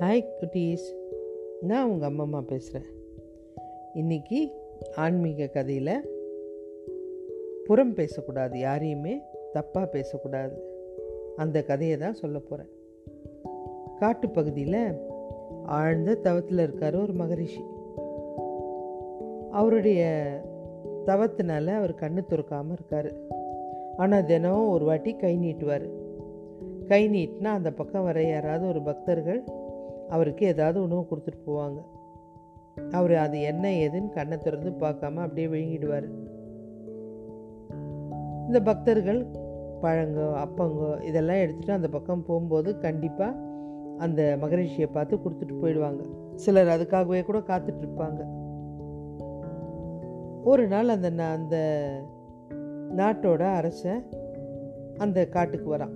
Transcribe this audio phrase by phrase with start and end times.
[0.00, 0.84] Hi குட்டீஸ்
[1.60, 2.92] நான் உங்கள் அம்மம்மா பேசுகிறேன்
[3.94, 4.50] இன்றைக்கி
[4.94, 6.10] ஆன்மீக கதையில்
[7.64, 9.20] புறம் பேசக்கூடாது யாரையுமே
[9.54, 10.62] தப்பாக பேசக்கூடாது.
[11.36, 12.70] அந்த கதையை தான் சொல்ல போகிறேன்
[14.00, 14.96] காட்டுப்பகுதியில்
[15.64, 17.62] ஆழ்ந்த தவத்தில் இருக்கார் ஒரு மகரிஷி.
[19.50, 20.02] அவருடைய
[21.06, 23.12] தவத்தினால அவர் கண்ணு துறக்காமல் இருக்கார்.
[23.96, 25.88] ஆனால் தினம் ஒரு வாட்டி கை நீட்டுவார்.
[26.86, 29.44] கை நீட்டினா அந்த பக்கம் வர யாராவது ஒரு பக்தர்கள்
[30.10, 31.78] அவருக்கு ஏதாவது உணவு கொடுத்துட்டு போவாங்க.
[32.90, 36.08] அவர் அது என்ன ஏதுன்னு கண்ணை திறந்து பார்க்காம அப்படியே விழுங்கிடுவார்.
[38.46, 39.26] இந்த பக்தர்கள்
[39.82, 43.48] பழங்கோ அப்பங்கோ இதெல்லாம் எடுத்துகிட்டு அந்த பக்கம் போகும்போது கண்டிப்பாக
[43.98, 46.02] அந்த மகரிஷியை பார்த்து கொடுத்துட்டு போயிடுவாங்க.
[46.34, 48.20] சிலர் அதுக்காகவே கூட காத்துட்ருப்பாங்க
[50.44, 51.56] ஒரு நாள் அந்த அந்த
[52.96, 54.06] நாட்டோட அரசன்
[54.98, 55.94] அந்த காட்டுக்கு வரான்.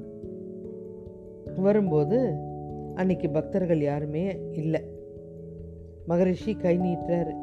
[1.56, 2.18] வரும்போது
[2.94, 4.90] அன்னைக்கு பக்தர்கள் யாருமே இல்லை.
[6.06, 7.34] மகரிஷி கை நீட்டுறாரு.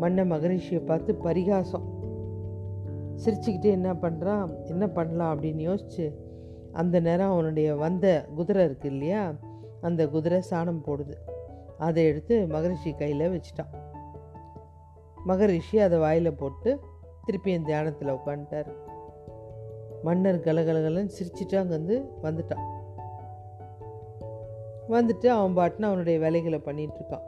[0.00, 1.94] மன்ன மகரிஷியை பார்த்து பரிகாசம்.
[3.24, 6.14] சிரிச்சுக்கிட்டே என்ன பண்ணுறான் என்ன பண்ணலாம் அப்படின்னு யோசிச்சு
[6.72, 9.34] அந்த நேரம் அவனுடைய வந்த குதிரை இருக்கு இல்லையா?
[9.80, 11.14] அந்த குதிரை சாணம் போடுது.
[11.78, 13.74] அதை எடுத்து மகரிஷி கையில் வச்சிட்டான்.
[15.24, 16.80] மகரிஷி அதை வாயில் போட்டு
[17.24, 18.72] திருப்பி என் தியானத்தில் உட்காந்துட்டார்
[20.02, 22.74] மன்னர் கலகலகலன்னு சிரிச்சுட்டு அங்கேருந்து வந்துட்டான்.
[24.88, 27.22] வந்துட்டு அவன் பாட்டுன்னு அவனுடைய வேலைகளை பண்ணிட்டு இருக்கான்.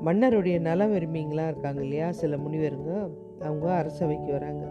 [0.00, 3.10] மன்னருடைய நலம் விரும்பிங்களாம் இருக்காங்க இல்லையா சில முனிவருங்க.
[3.40, 4.66] அவங்க அரசவைக்கு வராங்க.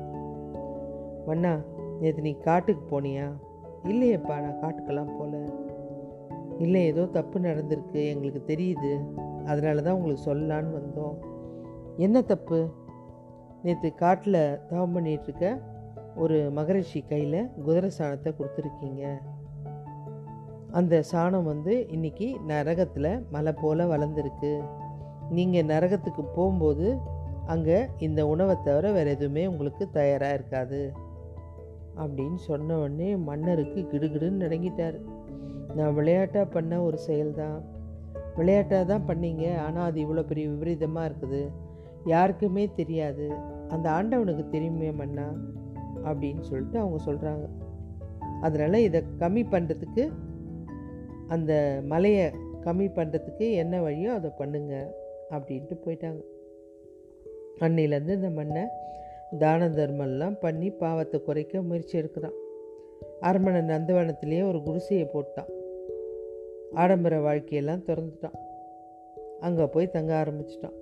[1.25, 1.57] மன்னா
[1.99, 3.31] நேற்று நீ காட்டுக்கு போனியா?
[3.83, 5.43] இல்லையேப்பா நான் காட்டுக்கெல்லாம் போகல
[6.57, 8.05] இல்லை ஏதோ தப்பு நடந்திருக்கு.
[8.07, 9.13] எங்களுக்கு தெரியுது.
[9.45, 11.17] அதனால தான் உங்களுக்கு சொல்லலான்னு வந்தோம்.
[11.97, 12.69] என்ன தப்பு?
[13.63, 15.61] நேற்று காட்டில் தவம் பண்ணிகிட்ருக்க
[16.15, 19.17] ஒரு மகரிஷி கையில் குதிரை சாணத்தை கொடுத்துருக்கீங்க.
[20.73, 24.59] அந்த சாணம் வந்து இன்றைக்கி நரகத்தில் மலை போல் வளர்ந்துருக்கு.
[25.29, 26.97] நீங்கள் நரகத்துக்கு போகும்போது
[27.45, 30.93] அங்கே இந்த உணவை தவிர வேறு எதுவுமே உங்களுக்கு தயாராக இருக்காது.
[31.97, 34.97] அப்படின்னு சொன்ன உடனே மன்னருக்கு கிடுகிடுன்னு நடங்கிட்டார்.
[35.75, 37.59] நான் விளையாட்டாக பண்ண ஒரு செயல்தான்.
[38.35, 41.49] விளையாட்டாக தான் பண்ணீங்க ஆனால் அது இவ்வளோ பெரிய விபரீதமாக இருக்குது.
[42.05, 43.31] யாருக்குமே தெரியாது.
[43.69, 45.27] அந்த ஆண்டவனுக்கு தெரியுமே மன்னா?
[46.03, 47.45] அப்படின்னு சொல்லிட்டு அவங்க சொல்கிறாங்க
[48.41, 50.13] அதனால் இதை கம்மி பண்ணுறதுக்கு
[51.29, 54.95] அந்த மலையை கம்மி பண்ணுறதுக்கு என்ன வழியோ அதை பண்ணுங்க
[55.31, 56.21] அப்படின்ட்டு போயிட்டாங்க.
[57.59, 58.63] அன்னையிலேருந்து இந்த மண்ணை
[59.39, 62.33] தான தர்மம்லாம் பண்ணி பாவத்தை குறைக்க முயற்சி எடுக்கிறான்.
[63.19, 65.47] அரண்மனை நந்தவனத்திலேயே ஒரு குடிசையை போட்டான்.
[66.73, 68.37] ஆடம்பர வாழ்க்கையெல்லாம் திறந்துட்டான்.
[69.39, 70.77] அங்கே போய் தங்க ஆரம்பிச்சிட்டான்.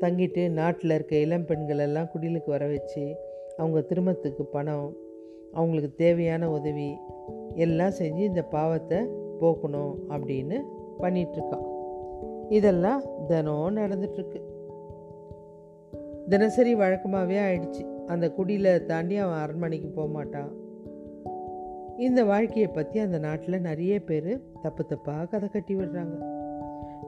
[0.00, 3.16] தங்கிட்டு நாட்டில் இருக்க இளம் பெண்களெல்லாம் குடிலுக்கு வர வச்சு
[3.56, 4.96] அவங்க திருமணத்துக்கு பணம்
[5.52, 6.96] அவங்களுக்கு தேவையான உதவி
[7.54, 8.98] எல்லாம் செஞ்சு இந்த பாவத்தை
[9.40, 10.56] போக்கணும் அப்படின்னு
[11.00, 11.66] பண்ணிகிட்ருக்கான்
[12.48, 14.40] இதெல்லாம் தினம் நடந்துட்டுருக்கு.
[16.28, 18.04] தினசரி வழக்கமாகவே ஆயிடுச்சு.
[18.06, 20.50] அந்த குடியில் தாண்டி அவன் அரண்மனைக்கு போக மாட்டான்
[21.96, 26.16] இந்த வாழ்க்கையை பற்றி அந்த நாட்டில் நிறைய பேர் தப்பு தப்பாக கதை கட்டி விடுறாங்க.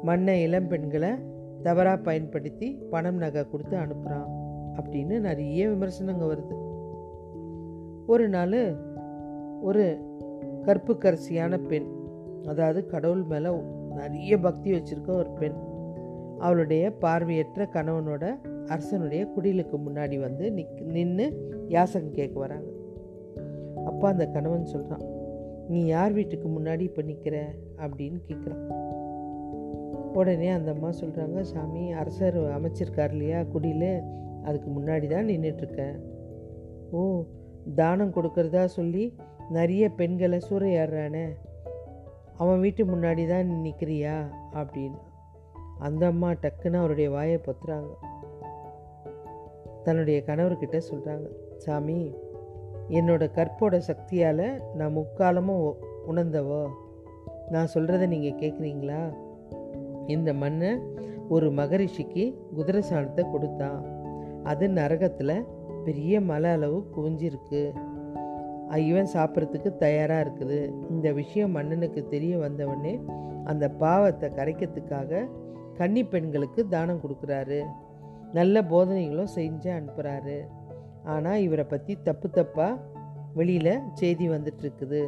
[0.02, 1.10] மண்ணை இளம் பெண்களை
[1.62, 4.28] தவறாக பயன்படுத்தி பணம் நகை கொடுத்து அனுப்புகிறான்
[4.74, 6.56] அப்படின்னு நிறைய விமர்சனங்க வருது.
[8.06, 8.76] ஒரு நாள்
[9.60, 9.98] ஒரு
[10.62, 11.86] கற்புக்கரசியான பெண்
[12.44, 13.48] அதாவது கடவுள் மேலே
[13.94, 15.54] நிறைய பக்தி வச்சுருக்க ஒரு பெண்.
[16.38, 18.36] அவளுடைய பார்வையற்ற கணவனோட
[18.66, 21.26] அரசனுடைய குடிலுக்கு முன்னாடி வந்து நிக் நின்று
[21.68, 22.68] யாசகம் கேட்க வராங்க.
[23.84, 25.04] அப்பா அந்த கணவன் சொல்கிறான்
[25.68, 28.62] நீ யார் வீட்டுக்கு முன்னாடி இப்போ நிற்கிற அப்படின்னு கேட்குறான்
[30.12, 34.02] உடனே அந்த அம்மா சொல்கிறாங்க சாமி அரசர் அமைச்சிருக்கார் இல்லையா குடியில்
[34.42, 35.96] அதுக்கு முன்னாடி தான் நின்றுட்டுருக்கேன்
[36.90, 37.24] ஓ
[37.74, 39.14] தானம் கொடுக்கறதா சொல்லி
[39.50, 41.30] நிறைய பெண்களை சூறையாடுறானே
[42.40, 44.14] அவன் வீட்டு முன்னாடி தான் நிற்கிறியா
[44.52, 44.98] அப்படின்னு.
[45.78, 47.92] அந்த அம்மா டக்குன்னு அவருடைய வாயை பொத்துறாங்க.
[49.84, 52.00] தன்னுடைய கணவர்கிட்ட சொல்கிறாங்க சாமி
[52.88, 55.66] என்னோட கற்போட சக்தியால் நான் முக்காலமும்
[56.08, 56.62] உணர்ந்தவோ?
[57.50, 59.00] நான் சொல்கிறத நீங்கள் கேட்குறீங்களா
[60.06, 60.70] இந்த மண்ணை
[61.28, 63.80] ஒரு மகரிஷிக்கு குதிரை சாணத்தை கொடுத்தான்
[64.44, 65.46] அது நரகத்தில்
[65.84, 67.62] பெரிய மலை அளவு குவிஞ்சிருக்கு.
[68.76, 70.58] இவன் சாப்பிட்றதுக்கு தயாராக இருக்குது.
[70.90, 73.00] இந்த விஷயம் மன்னனுக்கு தெரிய வந்தவொடனே
[73.44, 75.28] அந்த பாவத்தை கரைக்கிறதுக்காக
[75.78, 77.60] கன்னி பெண்களுக்கு தானம் கொடுக்குறாரு.
[78.32, 80.38] நல்ல போதனைகளும் செஞ்சு அனுப்புகிறாரு
[81.04, 82.78] ஆனால் இவரை பற்றி தப்பு தப்பாக
[83.34, 85.02] வெளியில் செய்தி வந்துட்டுருக்குது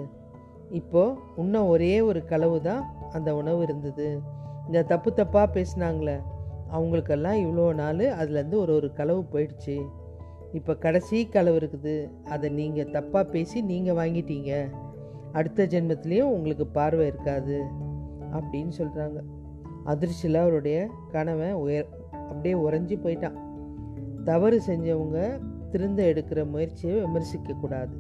[0.71, 2.83] இப்போது இன்னும் ஒரே ஒரு களவு தான்
[3.13, 4.21] அந்த உணவு இருந்தது.
[4.67, 6.17] இந்த தப்பு தப்பாக பேசினாங்களே
[6.71, 9.77] அவங்களுக்கெல்லாம் இவ்வளோ நாள் அதுலேருந்து ஒரு ஒரு களவு போயிடுச்சு.
[10.53, 11.95] இப்போ கடைசி கலவு இருக்குது.
[12.25, 14.51] அதை நீங்கள் தப்பாக பேசி நீங்கள் வாங்கிட்டீங்க.
[15.33, 17.59] அடுத்த ஜென்மத்துலேயும் உங்களுக்கு பார்வை இருக்காது
[18.33, 19.21] அப்படின்னு சொல்கிறாங்க
[19.85, 20.79] அதிர்ச்சியில் அவருடைய
[21.15, 23.39] கணவன் உயர் அப்படியே உறைஞ்சி போயிட்டான்.
[24.25, 25.19] தவறு செஞ்சவங்க
[25.71, 27.95] திருந்த எடுக்கிற முயற்சியை விமர்சிக்கக்கூடாது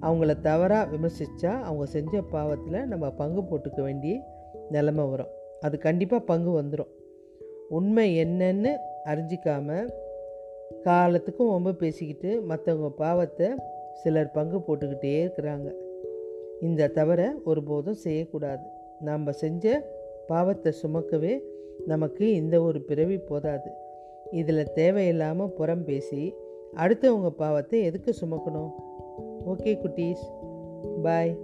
[0.00, 4.14] அவங்கள தவறாக விமர்சித்தா அவங்க செஞ்ச பாவத்தில் நம்ம பங்கு போட்டுக்க வேண்டிய
[4.70, 5.30] நிலைமை வரும்.
[5.60, 6.90] அது கண்டிப்பாக பங்கு வந்துடும்
[7.68, 8.72] உண்மை என்னன்னு
[9.04, 9.86] அறிஞ்சிக்காமல்
[10.82, 13.48] காலத்துக்கும் ரொம்ப பேசிக்கிட்டு மற்றவங்க பாவத்தை
[13.92, 15.72] சிலர் பங்கு போட்டுக்கிட்டே இருக்கிறாங்க.
[16.60, 18.62] இந்த தவறை ஒருபோதும் செய்யக்கூடாது.
[19.00, 19.92] நாம் செஞ்ச
[20.26, 21.38] பாவத்தை சுமக்கவே
[21.86, 23.70] நமக்கு இந்த ஒரு பிறவி போதாது.
[24.30, 26.34] இதில் தேவையில்லாமல் புறம் பேசி
[26.76, 28.70] அடுத்தவங்க பாவத்தை எதுக்கு சுமக்கணும்?
[29.46, 30.24] ஓகே குட்டீஸ்.
[31.02, 31.38] பாய்.